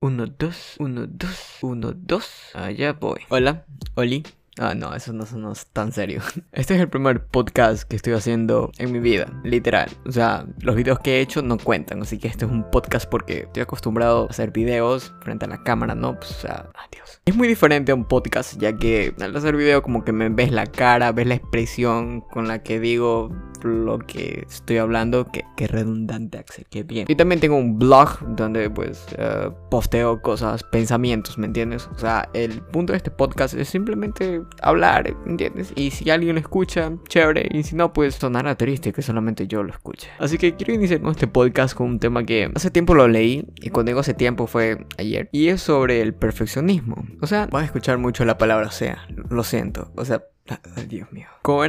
[0.00, 2.50] Uno, dos, uno, dos, uno, dos.
[2.54, 3.22] Allá voy.
[3.30, 3.66] Hola,
[3.96, 4.22] Oli.
[4.58, 6.20] Ah, no, eso no, no es tan serio.
[6.52, 9.88] Este es el primer podcast que estoy haciendo en mi vida, literal.
[10.06, 13.08] O sea, los videos que he hecho no cuentan, así que este es un podcast
[13.08, 16.18] porque estoy acostumbrado a hacer videos frente a la cámara, ¿no?
[16.18, 17.20] Pues, o sea, adiós.
[17.24, 20.50] Es muy diferente a un podcast, ya que al hacer video como que me ves
[20.50, 23.30] la cara, ves la expresión con la que digo
[23.62, 27.06] lo que estoy hablando, que, que redundante, Axel, que bien.
[27.08, 31.88] Y también tengo un blog donde pues eh, posteo cosas, pensamientos, ¿me entiendes?
[31.94, 35.72] O sea, el punto de este podcast es simplemente hablar, ¿entiendes?
[35.76, 39.62] Y si alguien lo escucha, chévere, y si no, pues sonará triste que solamente yo
[39.62, 40.08] lo escuche.
[40.18, 43.46] Así que quiero iniciar con este podcast con un tema que hace tiempo lo leí,
[43.56, 47.06] y cuando digo hace tiempo fue ayer, y es sobre el perfeccionismo.
[47.20, 50.22] O sea, vas a escuchar mucho la palabra sea, lo siento, o sea...
[50.88, 51.26] Dios mío.
[51.42, 51.62] Como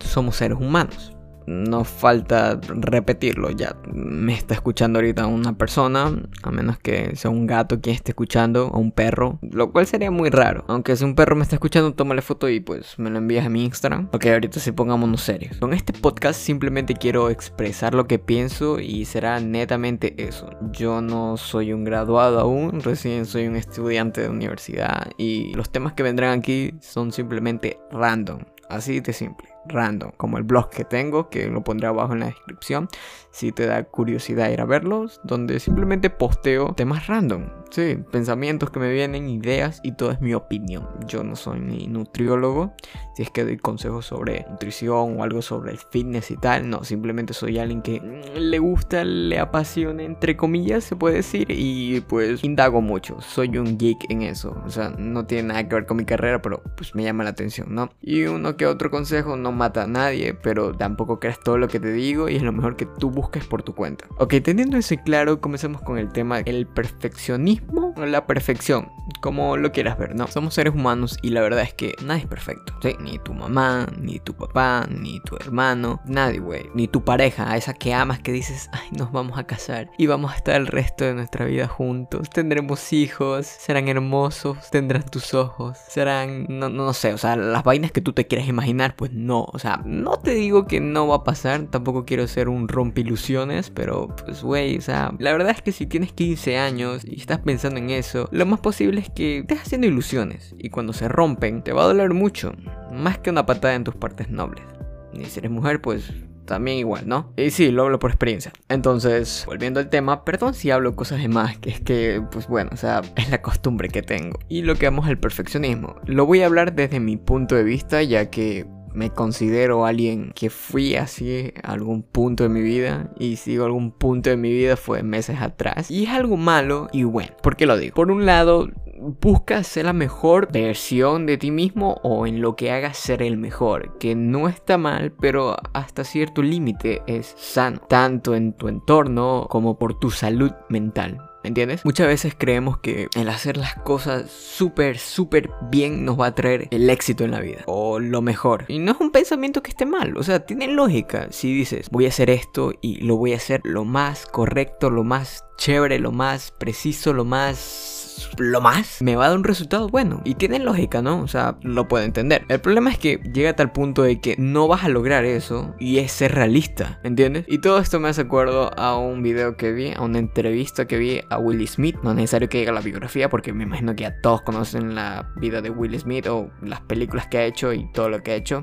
[0.00, 1.13] somos seres humanos
[1.46, 3.50] no falta repetirlo.
[3.50, 8.12] Ya me está escuchando ahorita una persona, a menos que sea un gato quien esté
[8.12, 10.64] escuchando, o un perro, lo cual sería muy raro.
[10.68, 13.48] Aunque si un perro me está escuchando, tómale foto y pues me lo envías a
[13.48, 14.08] mi Instagram.
[14.12, 15.56] Ok, ahorita sí pongámonos serios.
[15.58, 20.50] Con este podcast simplemente quiero expresar lo que pienso y será netamente eso.
[20.72, 25.92] Yo no soy un graduado aún, recién soy un estudiante de universidad y los temas
[25.92, 28.40] que vendrán aquí son simplemente random.
[28.68, 32.26] Así de simple random, como el blog que tengo, que lo pondré abajo en la
[32.26, 32.88] descripción,
[33.30, 38.78] si te da curiosidad ir a verlos, donde simplemente posteo temas random, sí, pensamientos que
[38.78, 40.86] me vienen, ideas y todo es mi opinión.
[41.08, 42.72] Yo no soy ni nutriólogo,
[43.16, 46.84] si es que doy consejos sobre nutrición o algo sobre el fitness y tal, no,
[46.84, 48.00] simplemente soy alguien que
[48.36, 53.76] le gusta, le apasiona, entre comillas se puede decir, y pues indago mucho, soy un
[53.76, 56.94] geek en eso, o sea, no tiene nada que ver con mi carrera, pero pues
[56.94, 57.90] me llama la atención, ¿no?
[58.00, 61.80] Y uno que otro consejo no mata a nadie, pero tampoco creas todo lo que
[61.80, 64.06] te digo y es lo mejor que tú busques por tu cuenta.
[64.18, 67.63] Ok, teniendo eso claro, comencemos con el tema el perfeccionismo
[67.96, 70.26] la perfección, como lo quieras ver, ¿no?
[70.26, 72.74] Somos seres humanos y la verdad es que nadie es perfecto.
[73.00, 77.56] Ni tu mamá, ni tu papá, ni tu hermano, nadie, güey, ni tu pareja, a
[77.56, 80.66] esa que amas que dices, ay, nos vamos a casar y vamos a estar el
[80.66, 86.92] resto de nuestra vida juntos, tendremos hijos, serán hermosos, tendrán tus ojos, serán, no, no,
[86.92, 90.18] sé, o sea, las vainas que tú te quieres imaginar, pues no, o sea, no
[90.18, 94.76] te digo que no va a pasar, tampoco quiero ser un ilusiones, pero pues güey,
[94.76, 98.28] o sea, la verdad es que si tienes 15 años y estás pensando en eso,
[98.32, 101.86] lo más posible es que estés haciendo ilusiones y cuando se rompen te va a
[101.86, 102.52] doler mucho,
[102.92, 104.64] más que una patada en tus partes nobles.
[105.12, 106.12] Y si eres mujer, pues
[106.44, 107.32] también igual, ¿no?
[107.36, 108.52] Y sí, lo hablo por experiencia.
[108.68, 112.70] Entonces, volviendo al tema, perdón si hablo cosas de más, que es que, pues bueno,
[112.72, 114.38] o sea, es la costumbre que tengo.
[114.48, 115.96] Y lo que vamos al perfeccionismo.
[116.06, 120.50] Lo voy a hablar desde mi punto de vista, ya que me considero alguien que
[120.50, 124.52] fui así a algún punto de mi vida y si digo algún punto de mi
[124.52, 127.94] vida fue meses atrás y es algo malo y bueno, ¿por qué lo digo?
[127.94, 128.68] Por un lado
[128.98, 133.36] buscas ser la mejor versión de ti mismo o en lo que hagas ser el
[133.36, 139.46] mejor, que no está mal, pero hasta cierto límite es sano, tanto en tu entorno
[139.50, 141.33] como por tu salud mental.
[141.44, 141.84] ¿Me entiendes?
[141.84, 146.68] Muchas veces creemos que el hacer las cosas súper, súper bien nos va a traer
[146.70, 147.64] el éxito en la vida.
[147.66, 148.64] O lo mejor.
[148.68, 150.16] Y no es un pensamiento que esté mal.
[150.16, 151.28] O sea, tiene lógica.
[151.32, 155.04] Si dices, voy a hacer esto y lo voy a hacer lo más correcto, lo
[155.04, 158.03] más chévere, lo más preciso, lo más
[158.38, 160.20] lo más, me va a dar un resultado bueno.
[160.24, 161.20] Y tiene lógica, ¿no?
[161.20, 162.44] O sea, lo puedo entender.
[162.48, 165.74] El problema es que llega a tal punto de que no vas a lograr eso
[165.78, 167.44] y es ser realista, ¿entiendes?
[167.48, 170.98] Y todo esto me hace acuerdo a un video que vi, a una entrevista que
[170.98, 171.96] vi a Will Smith.
[172.02, 175.32] No es necesario que llegue la biografía porque me imagino que ya todos conocen la
[175.36, 178.36] vida de Will Smith o las películas que ha hecho y todo lo que ha
[178.36, 178.62] hecho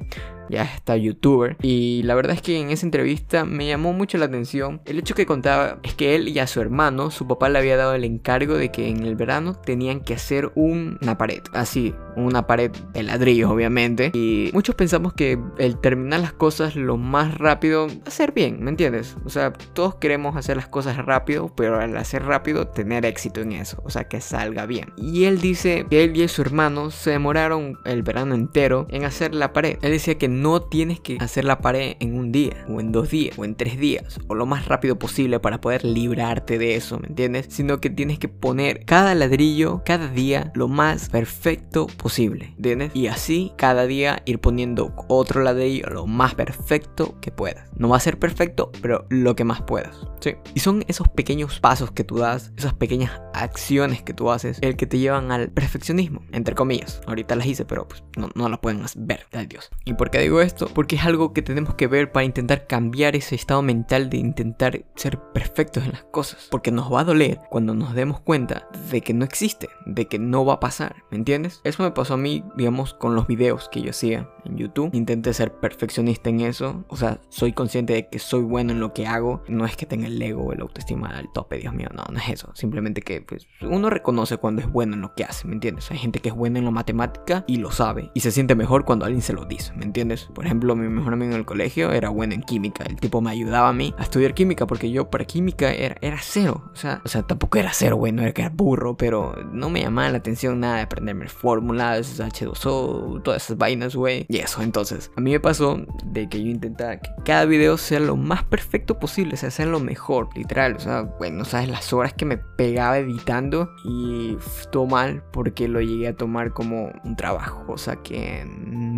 [0.52, 1.58] ya está youtuber.
[1.62, 4.82] Y la verdad es que en esa entrevista me llamó mucho la atención.
[4.86, 7.78] El hecho que contaba es que él y a su hermano, su papá le había
[7.78, 11.42] dado el encargo de que en el verano tenían que hacer una pared.
[11.54, 14.12] Así, una pared de ladrillos, obviamente.
[14.14, 19.18] Y muchos pensamos que el terminar las cosas lo más rápido ser bien, ¿me entiendes?
[19.26, 23.54] O sea, todos queremos hacer las cosas rápido, pero al hacer rápido tener éxito en
[23.54, 23.82] eso.
[23.86, 24.92] O sea, que salga bien.
[24.98, 29.34] Y él dice que él y su hermano se demoraron el verano entero en hacer
[29.34, 29.78] la pared.
[29.82, 33.10] Él decía que no tienes que hacer la pared en un día, o en dos
[33.10, 37.00] días, o en tres días, o lo más rápido posible para poder librarte de eso,
[37.00, 37.48] ¿me entiendes?
[37.50, 42.92] Sino que tienes que poner cada ladrillo, cada día, lo más perfecto posible, ¿entiendes?
[42.96, 47.70] Y así cada día ir poniendo otro ladrillo lo más perfecto que puedas.
[47.76, 49.96] No va a ser perfecto, pero lo que más puedas.
[50.20, 50.36] Sí.
[50.54, 54.76] Y son esos pequeños pasos que tú das, esas pequeñas acciones que tú haces, el
[54.76, 57.02] que te llevan al perfeccionismo, entre comillas.
[57.08, 59.70] Ahorita las hice, pero pues no, no las pueden ver, Dios.
[59.86, 60.70] ¿Y por qué digo digo esto?
[60.74, 64.86] Porque es algo que tenemos que ver para intentar cambiar ese estado mental de intentar
[64.96, 66.48] ser perfectos en las cosas.
[66.50, 70.20] Porque nos va a doler cuando nos demos cuenta de que no existe, de que
[70.20, 71.60] no va a pasar, ¿me entiendes?
[71.66, 74.92] Eso me pasó a mí, digamos, con los videos que yo hacía en YouTube.
[74.94, 76.86] Intenté ser perfeccionista en eso.
[76.88, 79.44] O sea, soy consciente de que soy bueno en lo que hago.
[79.50, 82.20] No es que tenga el ego o el autoestima al tope, Dios mío, no, no
[82.20, 82.52] es eso.
[82.56, 85.92] Simplemente que pues, uno reconoce cuando es bueno en lo que hace, ¿me entiendes?
[85.92, 88.12] Hay gente que es buena en la matemática y lo sabe.
[88.14, 90.11] Y se siente mejor cuando alguien se lo dice, ¿me entiendes?
[90.34, 92.84] Por ejemplo, mi mejor amigo en el colegio era bueno en química.
[92.84, 96.18] El tipo me ayudaba a mí a estudiar química porque yo para química era, era
[96.22, 96.70] cero.
[96.74, 99.82] O sea, o sea, tampoco era cero, bueno, era que era burro, pero no me
[99.82, 104.26] llamaba la atención nada de aprenderme fórmulas, H2O, todas esas vainas, güey.
[104.30, 108.00] Y eso, entonces, a mí me pasó de que yo intentaba que cada video sea
[108.00, 110.76] lo más perfecto posible, o sea, sea lo mejor, literal.
[110.76, 114.38] O sea, bueno, sabes las horas que me pegaba editando y
[114.72, 118.46] todo mal porque lo llegué a tomar como un trabajo, o sea que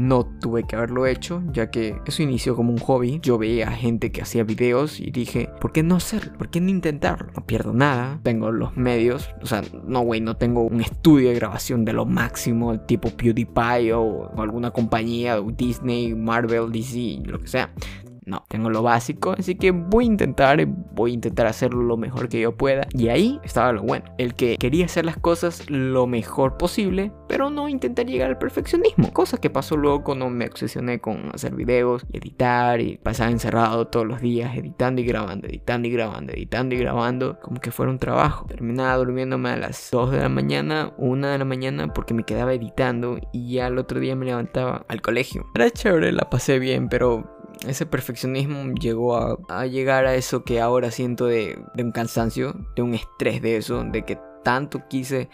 [0.04, 3.20] no tuve que haberlo hecho, ya que eso inició como un hobby.
[3.22, 6.34] Yo veía gente que hacía videos y dije, ¿por qué no hacerlo?
[6.38, 7.32] ¿Por qué no intentarlo?
[7.36, 11.36] No pierdo nada, tengo los medios, o sea, no, güey, no tengo un estudio de
[11.36, 17.72] grabación de lo máximo, tipo PewDiePie o, alguna compañía, Disney, Marvel, DC, lo que sea.
[18.26, 22.30] No, tengo lo básico, así que voy a intentar, voy a intentar hacerlo lo mejor
[22.30, 22.88] que yo pueda.
[22.92, 27.50] Y ahí estaba lo bueno, el que quería hacer las cosas lo mejor posible, pero
[27.50, 29.12] no intentar llegar al perfeccionismo.
[29.14, 34.06] Cosa que pasó luego cuando me obsesioné con hacer videos, editar y pasar encerrado todos
[34.06, 38.00] los días editando y grabando, editando y grabando, editando y grabando, como que fuera un
[38.00, 38.46] trabajo.
[38.48, 42.54] Terminaba durmiéndome a las 2 de la mañana, 1 de la mañana porque me quedaba
[42.54, 45.46] editando y ya el otro día me levantaba al colegio.
[45.56, 47.33] Era chévere, la pasé bien, pero
[47.68, 52.94] ese perfeccionismo llegó a, llegar a eso que ahora siento de, un cansancio, de un
[52.94, 55.30] estrés de eso, de que tanto quise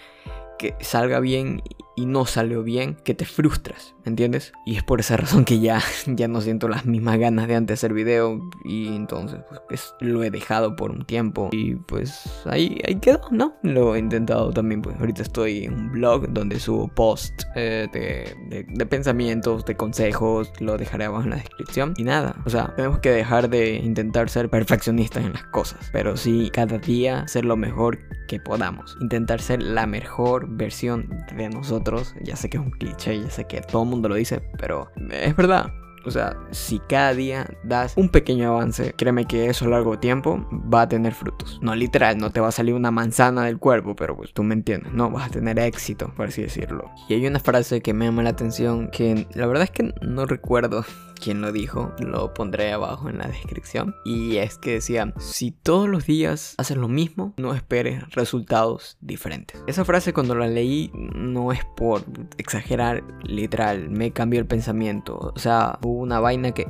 [0.57, 1.61] que salga bien
[1.99, 4.53] y no salió bien, que te frustras, ¿me entiendes?
[4.65, 7.79] Y es por esa razón que ya, ya no siento las mismas ganas de antes
[7.79, 12.95] hacer video y entonces pues, lo he dejado por un tiempo y pues ahí, ahí
[12.95, 13.55] quedó, ¿no?
[13.63, 18.65] Lo he intentado también, pues ahorita estoy en un blog donde subo posts eh, de,
[18.67, 22.99] de, pensamientos, de consejos, lo dejaré abajo en la descripción y nada, o sea, tenemos
[22.99, 27.57] que dejar de intentar ser perfeccionistas en las cosas, pero sí cada día ser lo
[27.57, 31.88] mejor que podamos, intentar ser la mejor versión de nosotros
[32.21, 34.89] ya sé que es un cliché, ya sé que todo el mundo lo dice, pero
[35.11, 35.71] es verdad.
[36.05, 40.47] O sea, si cada día das un pequeño avance, créeme que eso a largo tiempo
[40.51, 41.59] va a tener frutos.
[41.61, 44.53] No literal, no te va a salir una manzana del cuerpo, pero pues tú me
[44.53, 46.89] entiendes, no vas a tener éxito, por así decirlo.
[47.09, 50.25] Y hay una frase que me llama la atención que la verdad es que no
[50.25, 50.85] recuerdo
[51.21, 53.95] quién lo dijo, lo pondré abajo en la descripción.
[54.05, 59.63] Y es que decía, si todos los días haces lo mismo, no esperes resultados diferentes.
[59.67, 62.03] Esa frase cuando la leí no es por
[62.37, 65.17] exagerar, literal, me cambió el pensamiento.
[65.35, 66.67] O sea, hubo una vaina que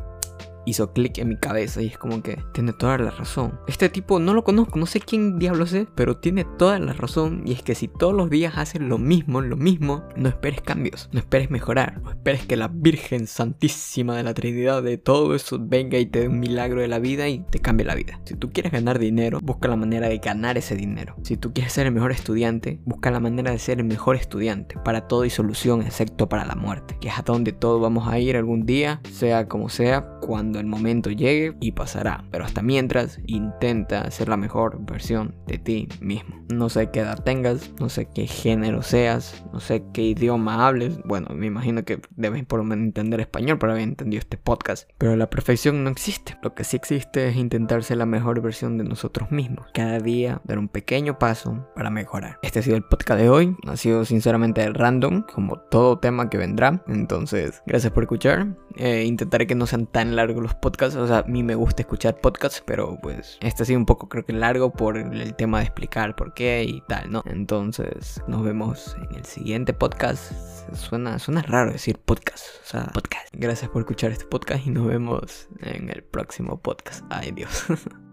[0.65, 3.59] hizo clic en mi cabeza y es como que tiene toda la razón.
[3.67, 7.43] Este tipo no lo conozco, no sé quién diablos es, pero tiene toda la razón
[7.45, 11.09] y es que si todos los días haces lo mismo, lo mismo, no esperes cambios,
[11.11, 15.57] no esperes mejorar, no esperes que la Virgen Santísima de la Trinidad de todo eso
[15.59, 18.19] venga y te dé un milagro de la vida y te cambie la vida.
[18.25, 21.15] Si tú quieres ganar dinero, busca la manera de ganar ese dinero.
[21.23, 24.75] Si tú quieres ser el mejor estudiante, busca la manera de ser el mejor estudiante.
[24.83, 28.19] Para todo hay solución excepto para la muerte, que es a donde todos vamos a
[28.19, 32.23] ir algún día, sea como sea, cuando el momento llegue y pasará.
[32.31, 36.43] Pero hasta mientras, intenta ser la mejor versión de ti mismo.
[36.49, 40.99] No sé qué edad tengas, no sé qué género seas, no sé qué idioma hables.
[41.05, 44.89] Bueno, me imagino que debes por lo menos entender español para haber entendido este podcast.
[44.97, 46.37] Pero la perfección no existe.
[46.41, 49.67] Lo que sí existe es intentar ser la mejor versión de nosotros mismos.
[49.73, 52.39] Cada día dar un pequeño paso para mejorar.
[52.41, 53.55] Este ha sido el podcast de hoy.
[53.67, 56.83] Ha sido sinceramente random, como todo tema que vendrá.
[56.87, 58.55] Entonces, gracias por escuchar.
[58.75, 60.95] Eh, intentaré que no sean tan largos los podcasts.
[60.95, 64.09] O sea, a mí me gusta escuchar podcasts, pero pues este ha sido un poco
[64.09, 67.23] creo que largo por el tema de explicar por qué y tal, ¿no?
[67.25, 70.31] Entonces, nos vemos en el siguiente podcast.
[70.73, 72.45] Suena, suena raro decir podcast.
[72.63, 73.27] O sea, podcast.
[73.33, 77.03] Gracias por escuchar este podcast y nos vemos en el próximo podcast.
[77.09, 77.65] Ay, Dios.